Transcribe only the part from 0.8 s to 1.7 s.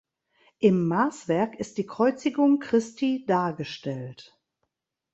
Maßwerk